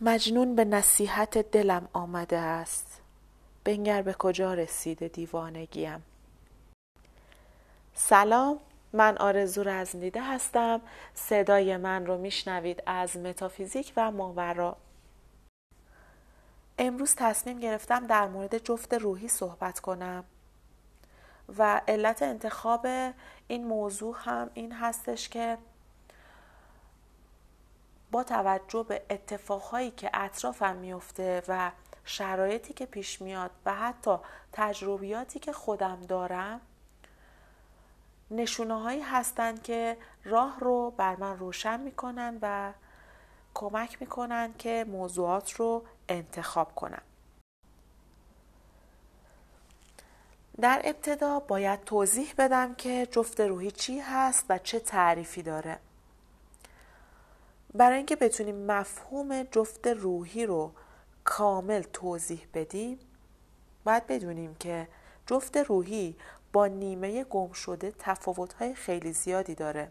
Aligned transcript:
مجنون 0.00 0.54
به 0.54 0.64
نصیحت 0.64 1.38
دلم 1.38 1.88
آمده 1.92 2.36
است. 2.36 3.00
بنگر 3.64 4.02
به 4.02 4.12
کجا 4.12 4.54
رسیده 4.54 5.08
دیوانگیم؟ 5.08 6.02
سلام 7.94 8.58
من 8.92 9.16
آرزو 9.16 9.62
رزمیده 9.62 10.22
هستم. 10.22 10.80
صدای 11.14 11.76
من 11.76 12.06
رو 12.06 12.18
میشنوید 12.18 12.82
از 12.86 13.16
متافیزیک 13.16 13.92
و 13.96 14.10
ماورا. 14.10 14.76
امروز 16.78 17.14
تصمیم 17.14 17.58
گرفتم 17.58 18.06
در 18.06 18.28
مورد 18.28 18.58
جفت 18.58 18.94
روحی 18.94 19.28
صحبت 19.28 19.80
کنم 19.80 20.24
و 21.58 21.80
علت 21.88 22.22
انتخاب 22.22 22.86
این 23.48 23.66
موضوع 23.66 24.16
هم 24.18 24.50
این 24.54 24.72
هستش 24.72 25.28
که 25.28 25.58
با 28.10 28.24
توجه 28.24 28.82
به 28.82 29.02
اتفاقهایی 29.10 29.90
که 29.90 30.10
اطرافم 30.14 30.76
میفته 30.76 31.42
و 31.48 31.72
شرایطی 32.04 32.72
که 32.72 32.86
پیش 32.86 33.22
میاد 33.22 33.50
و 33.66 33.74
حتی 33.74 34.16
تجربیاتی 34.52 35.38
که 35.38 35.52
خودم 35.52 36.00
دارم 36.00 36.60
نشونه 38.30 38.82
هایی 38.82 39.00
هستند 39.00 39.62
که 39.62 39.96
راه 40.24 40.60
رو 40.60 40.90
بر 40.90 41.16
من 41.16 41.38
روشن 41.38 41.80
می‌کنن 41.80 42.38
و 42.42 42.72
کمک 43.54 43.96
می‌کنن 44.00 44.54
که 44.58 44.84
موضوعات 44.88 45.52
رو 45.52 45.84
انتخاب 46.08 46.74
کنم. 46.74 47.02
در 50.60 50.80
ابتدا 50.84 51.40
باید 51.40 51.84
توضیح 51.84 52.34
بدم 52.38 52.74
که 52.74 53.08
جفت 53.10 53.40
روحی 53.40 53.70
چی 53.70 53.98
هست 53.98 54.44
و 54.48 54.58
چه 54.58 54.80
تعریفی 54.80 55.42
داره. 55.42 55.78
برای 57.74 57.96
اینکه 57.96 58.16
بتونیم 58.16 58.66
مفهوم 58.66 59.42
جفت 59.42 59.86
روحی 59.86 60.46
رو 60.46 60.72
کامل 61.24 61.82
توضیح 61.82 62.46
بدیم 62.54 62.98
باید 63.84 64.06
بدونیم 64.06 64.54
که 64.54 64.88
جفت 65.26 65.56
روحی 65.56 66.16
با 66.52 66.66
نیمه 66.66 67.24
گم 67.24 67.52
شده 67.52 67.92
تفاوت‌های 67.98 68.74
خیلی 68.74 69.12
زیادی 69.12 69.54
داره. 69.54 69.90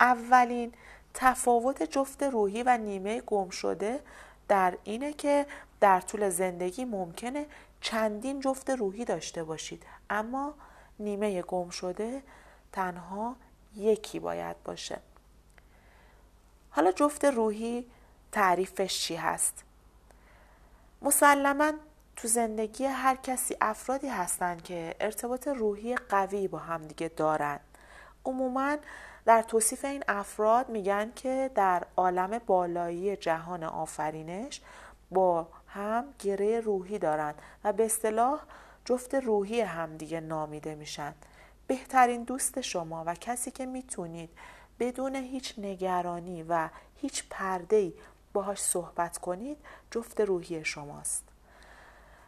اولین 0.00 0.72
تفاوت 1.14 1.82
جفت 1.82 2.22
روحی 2.22 2.62
و 2.62 2.78
نیمه 2.78 3.20
گم 3.20 3.50
شده 3.50 4.00
در 4.48 4.78
اینه 4.84 5.12
که 5.12 5.46
در 5.80 6.00
طول 6.00 6.28
زندگی 6.28 6.84
ممکنه 6.84 7.46
چندین 7.80 8.40
جفت 8.40 8.70
روحی 8.70 9.04
داشته 9.04 9.44
باشید. 9.44 9.82
اما 10.10 10.54
نیمه 10.98 11.42
گم 11.42 11.70
شده 11.70 12.22
تنها 12.72 13.36
یکی 13.76 14.18
باید 14.18 14.62
باشه. 14.64 14.98
حالا 16.80 16.92
جفت 16.92 17.24
روحی 17.24 17.86
تعریفش 18.32 19.00
چی 19.00 19.16
هست؟ 19.16 19.64
مسلما 21.02 21.72
تو 22.16 22.28
زندگی 22.28 22.84
هر 22.84 23.16
کسی 23.16 23.56
افرادی 23.60 24.08
هستن 24.08 24.58
که 24.60 24.94
ارتباط 25.00 25.48
روحی 25.48 25.94
قوی 25.94 26.48
با 26.48 26.58
همدیگه 26.58 27.08
دارن. 27.08 27.60
عموما 28.24 28.76
در 29.24 29.42
توصیف 29.42 29.84
این 29.84 30.04
افراد 30.08 30.68
میگن 30.68 31.12
که 31.16 31.50
در 31.54 31.86
عالم 31.96 32.40
بالایی 32.46 33.16
جهان 33.16 33.64
آفرینش 33.64 34.60
با 35.10 35.48
هم 35.68 36.04
گره 36.18 36.60
روحی 36.60 36.98
دارن 36.98 37.34
و 37.64 37.72
به 37.72 37.84
اصطلاح 37.84 38.40
جفت 38.84 39.14
روحی 39.14 39.60
همدیگه 39.60 40.20
نامیده 40.20 40.74
میشن. 40.74 41.14
بهترین 41.66 42.22
دوست 42.24 42.60
شما 42.60 43.04
و 43.06 43.14
کسی 43.14 43.50
که 43.50 43.66
می‌تونید 43.66 44.30
بدون 44.80 45.16
هیچ 45.16 45.54
نگرانی 45.58 46.42
و 46.42 46.68
هیچ 46.96 47.24
پردهی 47.30 47.94
باهاش 48.32 48.58
صحبت 48.58 49.18
کنید 49.18 49.58
جفت 49.90 50.20
روحی 50.20 50.64
شماست 50.64 51.24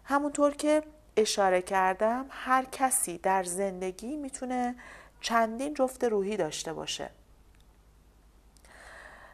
همونطور 0.05 0.55
که 0.55 0.83
اشاره 1.17 1.63
کردم 1.63 2.27
هر 2.31 2.65
کسی 2.65 3.19
در 3.19 3.43
زندگی 3.45 4.17
می‌تونه 4.17 4.75
چندین 5.21 5.75
جفت 5.75 6.05
روحی 6.05 6.37
داشته 6.37 6.73
باشه 6.73 7.11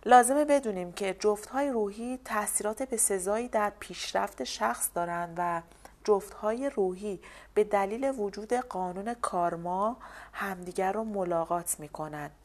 لازمه 0.07 0.45
بدونیم 0.45 0.93
که 0.93 1.17
جفت 1.21 1.49
های 1.49 1.71
روحی 1.71 2.19
تاثیرات 2.25 2.83
به 2.83 2.97
سزایی 2.97 3.49
در 3.49 3.73
پیشرفت 3.81 4.45
شخص 4.45 4.91
دارند 4.95 5.35
و 5.39 5.63
جفت 6.05 6.35
های 6.35 6.71
روحی 6.71 7.21
به 7.55 7.65
دلیل 7.65 8.13
وجود 8.19 8.53
قانون 8.53 9.15
کارما 9.15 9.97
همدیگر 10.33 10.93
رو 10.93 11.05
ملاقات 11.05 11.81
می 11.81 11.89
کنند. 11.89 12.38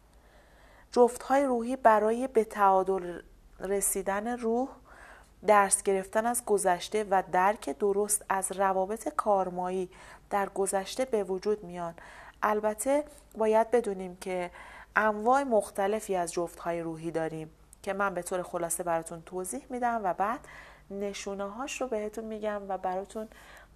جفت 0.94 1.24
های 1.24 1.46
روحی 1.46 1.76
برای 1.76 2.28
به 2.28 2.44
تعادل 2.44 3.22
رسیدن 3.59 4.28
روح 4.28 4.70
درس 5.48 5.84
گرفتن 5.84 6.26
از 6.26 6.46
گذشته 6.46 7.04
و 7.04 7.24
درک 7.31 7.70
درست 7.80 8.26
از 8.30 8.52
روابط 8.52 9.09
کارمایی 9.09 9.90
در 10.30 10.50
گذشته 10.50 11.06
به 11.06 11.24
وجود 11.24 11.64
میان. 11.64 11.94
البته 12.44 13.03
باید 13.38 13.72
بدونیم 13.72 14.16
که 14.16 14.52
انواع 14.96 15.44
مختلفی 15.44 16.16
از 16.16 16.34
جفت 16.34 16.59
های 16.59 16.82
روحی 16.82 17.12
داریم 17.12 17.52
که 17.84 17.94
من 17.94 18.14
به 18.14 18.22
طور 18.22 18.44
خلاصه 18.44 18.84
براتون 18.84 19.22
توضیح 19.26 19.66
میدم 19.70 20.02
و 20.03 20.14
بعد 20.14 20.40
نشونه 20.92 21.50
هاش 21.50 21.82
رو 21.82 21.88
بهتون 21.88 22.26
میگم 22.26 22.62
و 22.70 22.78
براتون 22.78 23.28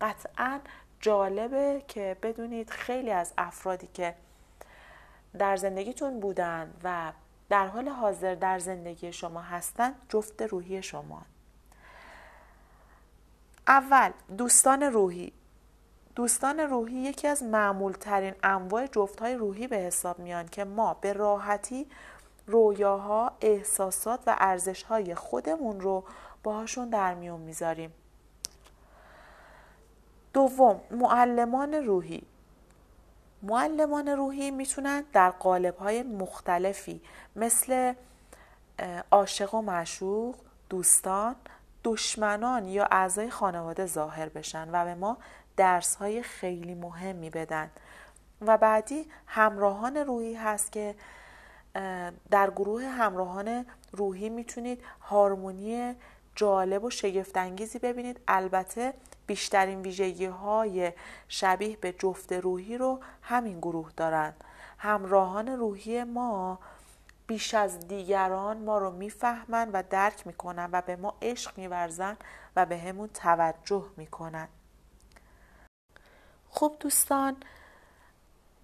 قطعا 0.01 0.59
جالبه 0.99 1.81
که 1.87 2.17
بدونید 2.23 2.69
خیلی 2.69 3.11
از 3.11 3.33
افرادی 3.37 3.89
که 3.93 4.15
در 5.37 5.55
زندگیتون 5.55 6.19
بودن 6.19 6.73
و 6.83 7.11
در 7.49 7.67
حال 7.67 7.89
حاضر 7.89 8.35
در 8.35 8.59
زندگی 8.59 9.13
شما 9.13 9.41
هستن 9.41 9.95
جفت 10.09 10.41
روحی 10.41 10.83
شما. 10.83 11.21
اول 13.67 14.11
دوستان 14.37 14.83
روحی. 14.83 15.33
دوستان 16.15 16.59
روحی 16.59 16.95
یکی 16.95 17.27
از 17.27 17.43
معمول 17.43 17.91
ترین 17.91 18.33
انواع 18.43 18.87
جفت 18.87 19.19
های 19.19 19.35
روحی 19.35 19.67
به 19.67 19.75
حساب 19.75 20.19
میان 20.19 20.47
که 20.47 20.63
ما 20.63 20.93
به 20.93 21.13
راحتی 21.13 21.87
رویاها، 22.47 23.31
احساسات 23.41 24.19
و 24.27 24.35
ارزش 24.39 24.83
های 24.83 25.15
خودمون 25.15 25.81
رو 25.81 26.03
باهاشون 26.43 26.89
در 26.89 27.13
میون 27.13 27.39
می‌ذاریم. 27.41 27.93
دوم، 30.33 30.81
معلمان 30.91 31.73
روحی. 31.73 32.23
معلمان 33.41 34.07
روحی 34.07 34.51
می‌تونن 34.51 35.03
در 35.13 35.29
قالب 35.29 35.77
های 35.77 36.03
مختلفی 36.03 37.01
مثل 37.35 37.93
عاشق 39.11 39.53
و 39.53 39.61
معشوق، 39.61 40.35
دوستان، 40.69 41.35
دشمنان 41.83 42.67
یا 42.67 42.87
اعضای 42.91 43.29
خانواده 43.29 43.85
ظاهر 43.85 44.29
بشن 44.29 44.69
و 44.71 44.85
به 44.85 44.95
ما 44.95 45.17
درس 45.57 45.95
های 45.95 46.23
خیلی 46.23 46.75
مهمی 46.75 47.29
بدن. 47.29 47.71
و 48.41 48.57
بعدی 48.57 49.05
همراهان 49.25 49.97
روحی 49.97 50.33
هست 50.33 50.71
که 50.71 50.95
در 52.31 52.51
گروه 52.51 52.83
همراهان 52.83 53.65
روحی 53.91 54.29
می‌تونید 54.29 54.83
هارمونی 55.01 55.95
جالب 56.35 56.83
و 56.83 56.89
شگفتانگیزی 56.89 57.79
ببینید. 57.79 58.19
البته 58.27 58.93
بیشترین 59.27 59.81
ویژگی 59.81 60.25
های 60.25 60.93
شبیه 61.27 61.77
به 61.77 61.91
جفت 61.91 62.33
روحی 62.33 62.77
رو 62.77 62.99
همین 63.21 63.59
گروه 63.59 63.91
دارن. 63.97 64.33
همراهان 64.77 65.47
روحی 65.47 66.03
ما 66.03 66.59
بیش 67.27 67.53
از 67.53 67.87
دیگران 67.87 68.57
ما 68.57 68.77
رو 68.77 68.91
می‌فهمن 68.91 69.69
و 69.73 69.83
درک 69.89 70.27
می‌کنن 70.27 70.69
و 70.71 70.81
به 70.81 70.95
ما 70.95 71.17
عشق 71.21 71.57
میورزن 71.57 72.17
و 72.55 72.65
به 72.65 72.77
همون 72.77 73.07
توجه 73.07 73.85
می‌کنن. 73.97 74.47
خب 76.49 76.75
دوستان 76.79 77.37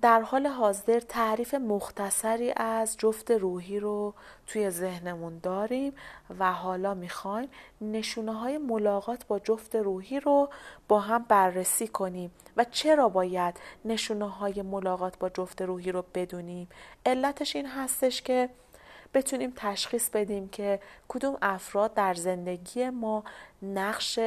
در 0.03 0.21
حال 0.21 0.47
حاضر 0.47 0.99
تعریف 0.99 1.53
مختصری 1.53 2.53
از 2.57 2.97
جفت 2.97 3.31
روحی 3.31 3.79
رو 3.79 4.13
توی 4.47 4.69
ذهنمون 4.69 5.39
داریم 5.43 5.93
و 6.39 6.53
حالا 6.53 6.93
می‌خوایم 6.93 7.49
نشونه 7.81 8.33
های 8.33 8.57
ملاقات 8.57 9.27
با 9.27 9.39
جفت 9.39 9.75
روحی 9.75 10.19
رو 10.19 10.49
با 10.87 10.99
هم 10.99 11.25
بررسی 11.27 11.87
کنیم. 11.87 12.31
و 12.57 12.63
چرا 12.63 13.09
باید 13.09 13.59
نشونه 13.85 14.29
های 14.29 14.61
ملاقات 14.61 15.17
با 15.17 15.29
جفت 15.29 15.61
روحی 15.61 15.91
رو 15.91 16.05
بدونیم؟ 16.13 16.69
علتش 17.05 17.55
این 17.55 17.67
هستش 17.67 18.21
که 18.21 18.49
بتونیم 19.13 19.53
تشخیص 19.55 20.09
بدیم 20.09 20.49
که 20.49 20.79
کدوم 21.07 21.37
افراد 21.41 21.93
در 21.93 22.13
زندگی 22.13 22.89
ما 22.89 23.23
نقش 23.61 24.19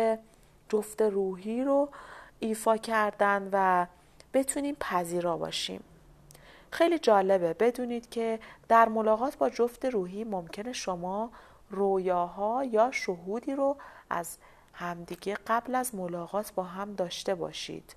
جفت 0.68 1.02
روحی 1.02 1.64
رو 1.64 1.88
ایفا 2.40 2.76
کردن 2.76 3.48
و 3.52 3.86
بتونیم 4.36 4.76
پذیرا 4.80 5.36
باشیم. 5.36 5.84
خیلی 6.70 6.98
جالبه. 6.98 7.52
بدونید 7.52 8.10
که 8.10 8.38
در 8.68 8.88
ملاقات 8.88 9.36
با 9.36 9.50
جفت 9.50 9.84
روحی 9.84 10.24
ممکنه 10.24 10.72
شما 10.72 11.30
رویاها 11.70 12.64
یا 12.64 12.90
شهودی 12.90 13.54
رو 13.54 13.76
از 14.10 14.36
همدیگه 14.72 15.36
قبل 15.46 15.74
از 15.74 15.94
ملاقات 15.94 16.52
با 16.52 16.62
هم 16.62 16.94
داشته 16.94 17.34
باشید. 17.34 17.94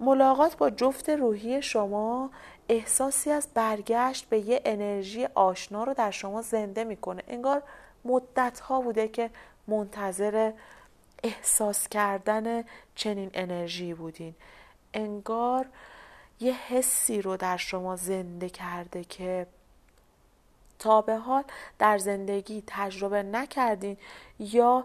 ملاقات 0.00 0.56
با 0.56 0.70
جفت 0.70 1.08
روحی 1.08 1.62
شما 1.62 2.30
احساسی 2.68 3.30
از 3.30 3.48
برگشت 3.54 4.28
به 4.28 4.38
یه 4.38 4.60
انرژی 4.64 5.24
آشنا 5.34 5.84
رو 5.84 5.94
در 5.94 6.10
شما 6.10 6.42
زنده 6.42 6.84
می‌کنه. 6.84 7.22
انگار 7.28 7.62
مدت 8.04 8.60
ها 8.60 8.80
بوده 8.80 9.08
که 9.08 9.30
منتظر 9.66 10.52
احساس 11.22 11.88
کردن 11.88 12.64
چنین 12.94 13.30
انرژی 13.34 13.94
بودین. 13.94 14.34
انگار 14.94 15.66
یه 16.40 16.52
حسی 16.52 17.22
رو 17.22 17.36
در 17.36 17.56
شما 17.56 17.96
زنده 17.96 18.48
کرده 18.48 19.04
که 19.04 19.46
تا 20.78 21.02
به 21.02 21.16
حال 21.16 21.44
در 21.78 21.98
زندگی 21.98 22.62
تجربه 22.66 23.22
نکردین 23.22 23.96
یا 24.38 24.84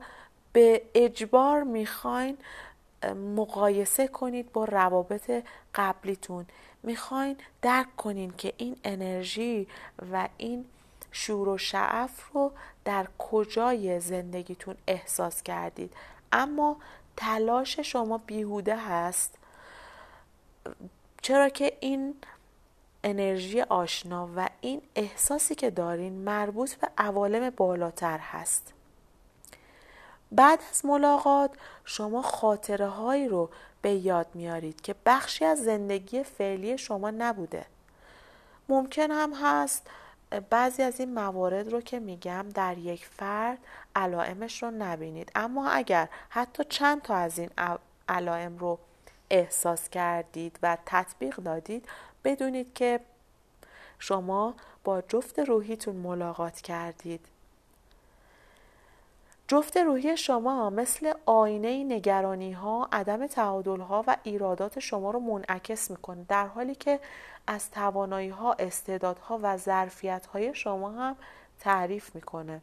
به 0.53 0.81
اجبار 0.95 1.63
می‌خواین 1.63 2.37
مقایسه 3.35 4.07
کنید 4.07 4.51
با 4.51 4.65
روابط 4.65 5.43
قبلیتون. 5.75 6.45
می‌خواین 6.83 7.37
درک 7.61 7.95
کنین 7.95 8.33
که 8.37 8.53
این 8.57 8.77
انرژی 8.83 9.67
و 10.11 10.27
این 10.37 10.65
شور 11.11 11.49
و 11.49 11.57
شعف 11.57 12.29
رو 12.33 12.51
در 12.85 13.07
کجای 13.17 13.99
زندگیتون 13.99 14.75
احساس 14.87 15.43
کردید. 15.43 15.93
اما 16.31 16.77
تلاش 17.17 17.79
شما 17.79 18.17
بیهوده 18.17 18.77
هست. 18.77 19.38
چرا 21.21 21.49
که 21.49 21.77
این 21.79 22.15
انرژی 23.03 23.61
آشنا 23.61 24.29
و 24.35 24.49
این 24.61 24.81
احساسی 24.95 25.55
که 25.55 25.69
دارین 25.69 26.13
مربوط 26.13 26.73
به 26.73 26.87
عوالم 26.97 27.49
بالاتر 27.49 28.17
هست. 28.17 28.73
بعد 30.31 30.59
از 30.71 30.85
ملاقات 30.85 31.51
شما 31.85 32.21
خاطره 32.21 32.87
هایی 32.87 33.27
رو 33.27 33.49
به 33.81 33.91
یاد 33.91 34.27
میارید 34.33 34.81
که 34.81 34.95
بخشی 35.05 35.45
از 35.45 35.63
زندگی 35.63 36.23
فعلی 36.23 36.77
شما 36.77 37.11
نبوده. 37.11 37.65
ممکن 38.69 39.11
هم 39.11 39.33
هست 39.33 39.87
بعضی 40.49 40.83
از 40.83 40.99
این 40.99 41.13
موارد 41.13 41.71
رو 41.71 41.81
که 41.81 41.99
میگم 41.99 42.45
در 42.53 42.77
یک 42.77 43.05
فرد 43.05 43.57
علائمش 43.95 44.63
رو 44.63 44.71
نبینید. 44.71 45.31
اما 45.35 45.69
اگر 45.69 46.09
حتی 46.29 46.63
چند 46.69 47.01
تا 47.01 47.15
از 47.15 47.39
این 47.39 47.49
علائم 48.09 48.57
رو 48.57 48.79
احساس 49.29 49.89
کردید 49.89 50.59
و 50.63 50.77
تطبیق 50.85 51.35
دادید 51.35 51.85
بدونید 52.23 52.73
که 52.73 52.99
شما 53.99 54.53
با 54.83 55.01
جفت 55.01 55.39
روحیتون 55.39 55.95
ملاقات 55.95 56.61
کردید 56.61 57.25
جفت 59.47 59.77
روحی 59.77 60.17
شما 60.17 60.69
مثل 60.69 61.13
آینه 61.25 61.83
نگرانی 61.83 62.51
ها، 62.51 62.89
عدم 62.91 63.27
تعادل 63.27 63.79
ها 63.79 64.03
و 64.07 64.17
ایرادات 64.23 64.79
شما 64.79 65.11
رو 65.11 65.19
منعکس 65.19 65.91
می‌کنه 65.91 66.25
در 66.27 66.47
حالی 66.47 66.75
که 66.75 66.99
از 67.47 67.71
توانایی 67.71 68.29
ها، 68.29 68.53
استعدادها 68.53 69.39
و 69.41 69.57
ظرفیت 69.57 70.25
های 70.25 70.55
شما 70.55 70.89
هم 70.89 71.15
تعریف 71.59 72.15
می‌کنه. 72.15 72.61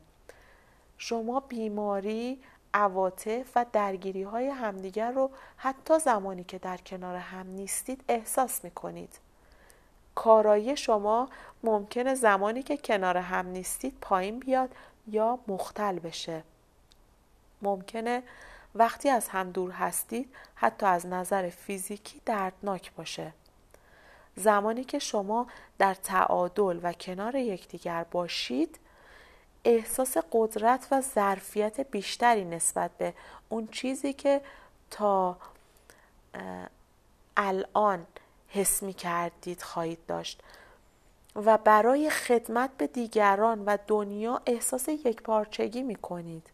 شما 0.99 1.41
بیماری، 1.41 2.41
عواطف 2.77 3.53
و 3.57 3.67
درگیری 3.73 4.23
های 4.23 4.47
همدیگر 4.49 5.11
رو 5.11 5.31
حتی 5.57 5.99
زمانی 5.99 6.45
که 6.45 6.59
در 6.59 6.77
کنار 6.77 7.17
هم 7.17 7.47
نیستید 7.47 8.05
احساس 8.09 8.65
می‌کنید. 8.65 9.19
کارایی 10.15 10.77
شما 10.77 11.29
ممکنه 11.63 12.15
زمانی 12.15 12.63
که 12.63 12.77
کنار 12.77 13.17
هم 13.17 13.47
نیستید 13.47 13.99
پایین 14.01 14.39
بیاد 14.39 14.75
یا 15.07 15.39
مختل 15.49 15.99
بشه. 15.99 16.43
ممکنه 17.63 18.23
وقتی 18.75 19.09
از 19.09 19.29
هم 19.29 19.51
دور 19.51 19.71
هستید 19.71 20.35
حتی 20.55 20.87
از 20.87 21.07
نظر 21.07 21.49
فیزیکی 21.49 22.21
دردناک 22.25 22.93
باشه. 22.95 23.33
زمانی 24.37 24.85
که 24.85 24.99
شما 24.99 25.47
در 25.79 25.95
تعادل 25.95 26.81
و 26.83 26.93
کنار 26.93 27.35
یکدیگر 27.35 28.05
باشید 28.11 28.79
احساس 29.67 30.17
قدرت 30.33 30.89
و 30.91 31.01
ظرفیت 31.01 31.81
بیشتری 31.81 32.45
نسبت 32.45 32.91
به 32.99 33.15
اون 33.49 33.67
چیزی 33.67 34.13
که 34.13 34.41
تا 34.91 35.37
الان 37.37 38.07
حس 38.49 38.83
می 38.83 38.93
کردید 38.93 39.63
خواهید 39.63 40.07
داشت 40.07 40.43
و 41.37 41.59
برای 41.59 42.11
خدمت 42.11 42.71
به 42.79 42.87
دیگران 42.87 43.65
و 43.65 43.79
دنیا 43.87 44.43
احساس 44.47 44.89
یک 44.89 45.23
پارچگی 45.23 45.83
می 45.83 45.97
کنید. 45.97 46.47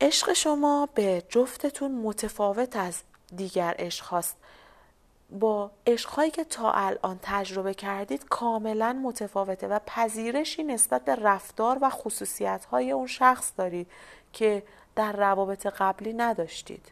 عشق 0.00 0.32
شما 0.32 0.88
به 0.94 1.22
جفتتون 1.28 1.92
متفاوت 1.92 2.76
از 2.76 3.02
دیگر 3.36 3.74
عشق 3.78 4.04
هاست. 4.04 4.36
با 5.30 5.70
عشقهایی 5.86 6.30
که 6.30 6.44
تا 6.44 6.72
الان 6.72 7.18
تجربه 7.22 7.74
کردید 7.74 8.24
کاملا 8.24 8.92
متفاوته 8.92 9.68
و 9.68 9.78
پذیرشی 9.86 10.62
نسبت 10.62 11.04
به 11.04 11.14
رفتار 11.14 11.78
و 11.82 11.90
خصوصیت 11.90 12.64
های 12.64 12.90
اون 12.90 13.06
شخص 13.06 13.52
دارید 13.56 13.90
که 14.32 14.62
در 14.96 15.12
روابط 15.12 15.66
قبلی 15.66 16.12
نداشتید. 16.12 16.86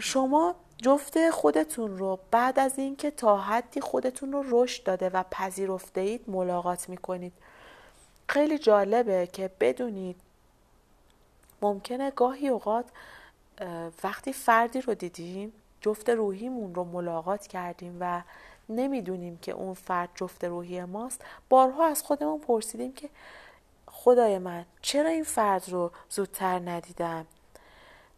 شما 0.00 0.54
جفت 0.76 1.30
خودتون 1.30 1.98
رو 1.98 2.18
بعد 2.30 2.58
از 2.58 2.78
اینکه 2.78 3.10
تا 3.10 3.36
حدی 3.36 3.80
خودتون 3.80 4.32
رو 4.32 4.44
رشد 4.50 4.82
داده 4.82 5.08
و 5.08 5.22
پذیرفته 5.30 6.00
اید 6.00 6.30
ملاقات 6.30 6.88
می‌کنید. 6.88 7.32
خیلی 8.28 8.58
جالبه 8.58 9.28
که 9.32 9.50
بدونید 9.60 10.16
ممکنه 11.62 12.10
گاهی 12.10 12.48
اوقات 12.48 12.84
وقتی 14.04 14.32
فردی 14.32 14.80
رو 14.80 14.94
دیدیم 14.94 15.52
جفت 15.80 16.10
روحیمون 16.10 16.74
رو 16.74 16.84
ملاقات 16.84 17.46
کردیم 17.46 17.96
و 18.00 18.22
نمی‌دونیم 18.68 19.38
که 19.38 19.52
اون 19.52 19.74
فرد 19.74 20.08
جفت 20.14 20.44
روحی 20.44 20.84
ماست. 20.84 21.24
بارها 21.48 21.86
از 21.86 22.02
خودمون 22.02 22.38
پرسیدیم 22.40 22.92
که 22.92 23.10
خدای 23.86 24.38
من 24.38 24.64
چرا 24.82 25.08
این 25.08 25.24
فرد 25.24 25.68
رو 25.68 25.90
زودتر 26.10 26.58
ندیدم؟ 26.58 27.26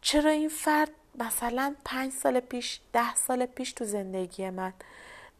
چرا 0.01 0.31
این 0.31 0.49
فرد 0.49 0.91
مثلا 1.15 1.75
پنج 1.85 2.11
سال 2.11 2.39
پیش 2.39 2.79
ده 2.93 3.15
سال 3.15 3.45
پیش 3.45 3.73
تو 3.73 3.85
زندگی 3.85 4.49
من 4.49 4.73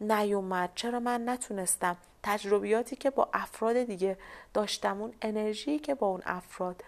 نیومد؟ 0.00 0.70
چرا 0.74 1.00
من 1.00 1.28
نتونستم؟ 1.28 1.96
تجربیاتی 2.22 2.96
که 2.96 3.10
با 3.10 3.28
افراد 3.32 3.82
دیگه 3.82 4.18
داشتم 4.54 5.00
اون 5.00 5.12
انرژی 5.22 5.78
که 5.78 5.94
با 5.94 6.06
اون 6.06 6.22
افراد 6.26 6.84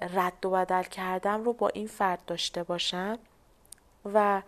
رد 0.00 0.46
و 0.46 0.50
بدل 0.50 0.82
کردم 0.82 1.44
رو 1.44 1.52
با 1.52 1.68
این 1.68 1.86
فرد 1.86 2.24
داشته 2.26 2.62
باشم؟ 2.62 3.18
و 4.14 4.42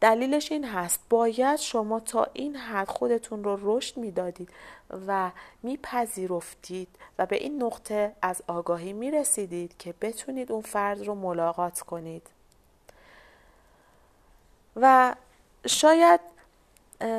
دلیلش 0.00 0.52
این 0.52 0.64
هست. 0.64 1.00
باید 1.10 1.56
شما 1.56 2.00
تا 2.00 2.26
این 2.32 2.56
حد 2.56 2.88
خودتون 2.88 3.44
رو 3.44 3.58
رشد 3.62 3.96
می‌دادید 3.96 4.50
و 5.06 5.30
میپذیرفتید 5.62 6.88
و 7.18 7.26
به 7.26 7.36
این 7.36 7.62
نقطه 7.62 8.12
از 8.22 8.42
آگاهی 8.46 8.92
می‌رسیدید 8.92 9.76
که 9.78 9.94
بتونید 10.00 10.52
اون 10.52 10.62
فرد 10.62 11.02
رو 11.06 11.14
ملاقات 11.14 11.80
کنید. 11.80 12.26
و 14.76 15.14
شاید 15.66 16.20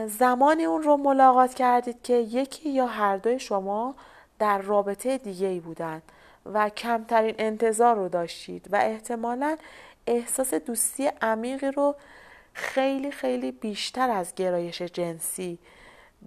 زمانی 0.08 0.66
اون 0.66 0.84
رو 0.84 0.98
ملاقات 0.98 1.54
کردید 1.54 2.02
که 2.02 2.14
یکی 2.14 2.70
یا 2.70 2.86
هر 2.88 3.18
دوی 3.18 3.40
شما 3.40 3.96
در 4.40 4.58
رابطه 4.58 5.18
دیگه 5.18 5.48
ای 5.48 5.60
بودن. 5.60 6.02
و 6.46 6.70
کمترین 6.70 7.36
انتظار 7.38 7.96
رو 7.96 8.10
داشتید 8.10 8.68
و 8.72 8.76
احتمالا 8.76 9.58
احساس 10.08 10.54
دوستی 10.54 11.08
عمیقی 11.22 11.72
رو 11.72 11.96
خیلی 12.54 13.12
خیلی 13.12 13.52
بیشتر 13.52 14.10
از 14.10 14.36
گرایش 14.36 14.82
جنسی 14.82 15.60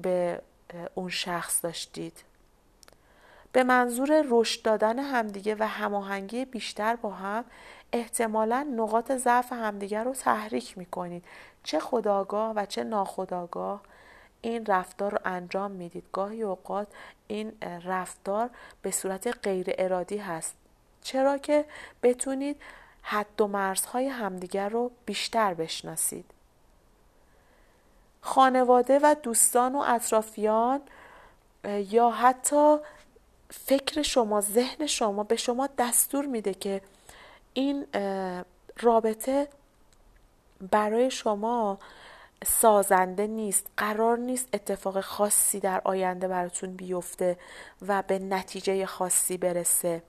به 0.02 0.40
اون 0.94 1.08
شخص 1.08 1.64
داشتید. 1.64 2.24
به 3.52 3.64
منظور 3.64 4.24
رشد 4.28 4.62
دادن 4.62 4.98
همدیگه 4.98 5.56
و 5.58 5.66
هماهنگی 5.66 6.44
بیشتر 6.44 6.96
با 6.96 7.10
هم 7.10 7.44
احتمالا 7.92 8.66
نقاط 8.76 9.12
ضعف 9.12 9.52
همدیگه 9.52 10.02
رو 10.02 10.14
تحریک 10.14 10.78
می‌کنید. 10.78 11.24
چه 11.62 11.80
خداگاه 11.80 12.52
و 12.56 12.66
چه 12.66 12.84
ناخداگاه. 12.84 13.80
این 14.42 14.66
رفتار 14.66 15.10
رو 15.12 15.18
انجام 15.24 15.70
می‌دید. 15.70 16.04
گاهی 16.12 16.42
اوقات 16.42 16.86
این 17.26 17.52
رفتار 17.84 18.50
به 18.82 18.90
صورت 18.90 19.38
غیر 19.42 19.66
ارادی 19.78 20.18
هست. 20.18 20.54
چرا 21.02 21.38
که 21.38 21.64
بتونید 22.02 22.56
حد 23.02 23.40
و 23.40 23.46
مرزهای 23.46 24.08
همدیگر 24.08 24.68
رو 24.68 24.90
بیشتر 25.06 25.54
بشناسید. 25.54 26.24
خانواده 28.20 28.98
و 29.02 29.16
دوستان 29.22 29.74
و 29.74 29.78
اطرافیان 29.78 30.80
یا 31.64 32.10
حتی 32.10 32.76
فکر 33.50 34.02
شما 34.02 34.40
ذهن 34.40 34.86
شما 34.86 35.24
به 35.24 35.36
شما 35.36 35.68
دستور 35.78 36.26
میده 36.26 36.54
که 36.54 36.82
این 37.54 37.86
رابطه 38.80 39.48
برای 40.70 41.10
شما 41.10 41.78
سازنده 42.46 43.26
نیست. 43.26 43.66
قرار 43.76 44.18
نیست 44.18 44.48
اتفاق 44.52 45.00
خاصی 45.00 45.60
در 45.60 45.80
آینده 45.84 46.28
براتون 46.28 46.76
بیفته 46.76 47.36
و 47.88 48.02
به 48.02 48.18
نتیجه 48.18 48.86
خاصی 48.86 49.36
برسه. 49.36 50.02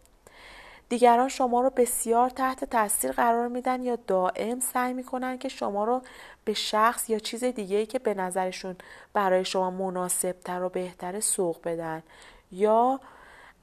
دیگران 0.89 1.29
شما 1.29 1.62
رو 1.62 1.69
بسیار 1.69 2.29
تحت 2.29 2.65
تاثیر 2.65 3.12
قرار 3.12 3.48
میدن 3.48 3.83
یا 3.83 3.95
دائم 3.95 4.59
سعی 4.59 4.93
می‌کنن 4.93 5.38
که 5.38 5.50
شما 5.50 5.83
رو 5.83 6.01
به 6.45 6.53
شخص 6.53 7.09
یا 7.09 7.19
چیز 7.19 7.43
دیگه 7.43 7.86
که 7.86 8.00
به 8.00 8.13
نظرشون 8.13 8.75
برای 9.13 9.45
شما 9.45 9.71
مناسب 9.71 10.31
تر 10.31 10.63
و 10.63 10.69
بهتر 10.69 11.19
سوق 11.19 11.57
بدن 11.63 12.03
یا 12.51 13.00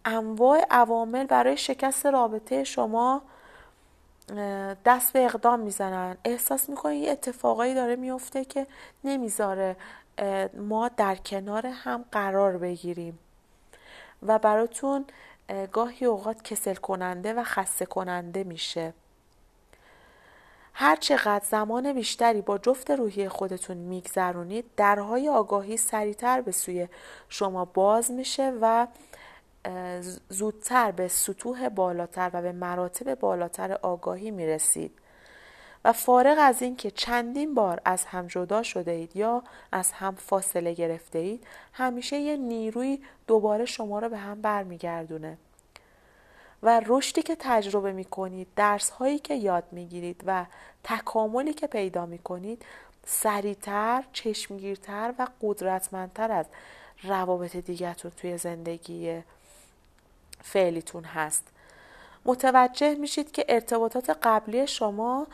انواع 0.05 0.67
عوامل 0.71 1.27
برای 1.27 1.57
شکست 1.57 2.07
رابطه 2.07 2.65
شما 2.65 3.23
دست 4.85 5.13
به 5.13 5.25
اقدام 5.25 5.61
می‌زنن. 5.61 6.17
احساس 6.25 6.69
می‌کنید 6.69 7.03
یه 7.03 7.11
اتفاقایی 7.11 7.75
داره 7.75 7.97
میفته 7.97 8.45
که 8.45 8.67
نمی‌ذاره 9.05 9.77
ما 10.55 10.89
در 10.89 11.17
کنار 11.17 11.67
هم 11.67 12.05
قرار 12.13 12.59
بگیریم. 12.59 13.19
و 14.23 14.39
براتون 14.39 15.05
گاهی 15.73 16.07
اوقات 16.07 16.43
کسل 16.43 16.75
کننده 16.75 17.33
و 17.33 17.43
خسته 17.45 17.87
کننده 17.87 18.45
میشه. 18.45 18.93
هر 20.75 20.97
چقدر 20.97 21.45
زمان 21.45 21.93
بیشتری 21.93 22.43
با 22.43 22.59
جفت 22.59 22.91
روحی 22.91 23.29
خودتون 23.29 23.77
میگذرونید 23.77 24.65
درهای 24.77 25.29
آگاهی 25.29 25.77
سریعتر 25.77 26.41
به 26.41 26.53
سوی 26.53 26.89
شما 27.29 27.65
باز 27.65 28.11
میشه 28.11 28.53
و 28.61 28.87
زودتر 30.29 30.91
به 30.91 31.09
سطوح 31.09 31.69
بالاتر 31.69 32.31
و 32.33 32.43
به 32.43 32.53
مراتب 32.53 33.15
بالاتر 33.15 33.73
آگاهی 33.73 34.31
می‌رسید. 34.31 34.99
و 35.85 35.93
فارغ 35.93 36.37
از 36.41 36.63
اینکه 36.63 36.91
چندین 36.91 37.55
بار 37.55 37.81
از 37.85 38.05
هم 38.05 38.27
جدا 38.27 38.63
شده 38.63 38.91
اید 38.91 39.17
یا 39.17 39.43
از 39.73 39.93
هم 39.93 40.15
فاصله 40.15 40.73
گرفته 40.73 41.19
اید 41.19 41.47
همیشه 41.73 42.17
یه 42.17 42.37
نیروی 42.37 42.99
دوباره 43.27 43.65
شما 43.65 43.99
رو 43.99 44.09
به 44.09 44.17
هم 44.17 44.43
برمیگردونه. 44.43 45.39
و 46.63 46.83
رشدی 46.87 47.23
که 47.23 47.37
تجربه 47.41 47.93
می 47.93 48.05
کنید 48.05 48.49
درس 48.57 48.91
هایی 48.91 49.19
که 49.19 49.35
یاد 49.35 49.65
می 49.73 49.87
گیرید 49.87 50.23
و 50.27 50.47
تکاملی 50.85 51.53
که 51.53 51.67
پیدا 51.67 52.07
می 52.07 52.19
کنید 52.19 52.65
سریعتر، 53.07 54.05
چشمگیرتر 54.13 55.15
و 55.19 55.27
قدرتمندتر 55.43 56.33
از 56.33 56.47
روابط 57.03 57.57
دیگرتون 57.57 58.11
توی 58.11 58.39
زندگی 58.39 59.23
فعلیتون 60.43 61.05
هست. 61.05 61.49
متوجه 62.25 62.95
میشید 62.95 63.33
که 63.33 63.45
ارتباطات 63.49 64.19
قبلی 64.23 64.67
شما 64.67 65.27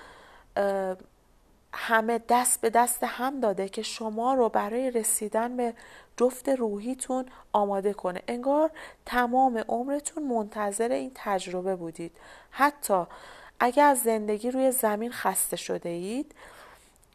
همه 1.74 2.20
دست 2.28 2.60
به 2.60 2.70
دست 2.70 3.04
هم 3.04 3.40
داده 3.40 3.68
که 3.68 3.82
شما 3.82 4.34
رو 4.34 4.48
برای 4.48 4.90
رسیدن 4.90 5.56
به 5.56 5.74
جفت 6.16 6.48
روحیتون 6.48 7.26
آماده 7.52 7.92
کنه. 7.92 8.22
انگار 8.28 8.70
تمام 9.06 9.64
عمرتون 9.68 10.22
منتظر 10.22 10.92
این 10.92 11.12
تجربه 11.14 11.76
بودید. 11.76 12.12
حتی 12.50 13.04
اگر 13.60 13.86
از 13.86 13.98
زندگی 13.98 14.50
روی 14.50 14.72
زمین 14.72 15.12
خسته 15.12 15.56
شده 15.56 15.88
اید 15.88 16.34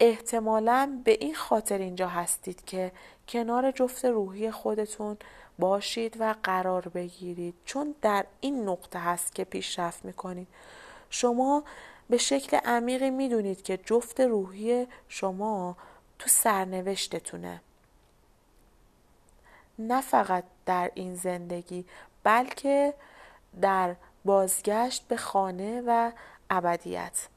احتمالا 0.00 1.00
به 1.04 1.12
این 1.20 1.34
خاطر 1.34 1.78
اینجا 1.78 2.08
هستید 2.08 2.64
که 2.64 2.92
کنار 3.28 3.70
جفت 3.70 4.04
روحی 4.04 4.50
خودتون 4.50 5.16
باشید 5.58 6.16
و 6.20 6.34
قرار 6.42 6.88
بگیرید. 6.88 7.54
چون 7.64 7.94
در 8.02 8.26
این 8.40 8.68
نقطه 8.68 8.98
هست 8.98 9.34
که 9.34 9.44
پیشرفت 9.44 10.04
می‌کنید. 10.04 10.48
شما 11.10 11.64
به 12.10 12.16
شکل 12.16 12.56
عمیقی 12.56 13.10
می‌دونید 13.10 13.62
که 13.62 13.76
جفت 13.76 14.20
روحی 14.20 14.86
شما 15.08 15.76
تو 16.18 16.28
سرنوشتتونه. 16.28 17.60
نه 19.78 20.00
فقط 20.00 20.44
در 20.66 20.90
این 20.94 21.14
زندگی 21.14 21.84
بلکه 22.22 22.94
در 23.60 23.96
بازگشت 24.24 25.08
به 25.08 25.16
خانه 25.16 25.82
و 25.86 26.12
ابدیت. 26.50 27.28